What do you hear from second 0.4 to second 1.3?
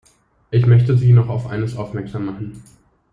Ich möchte Sie noch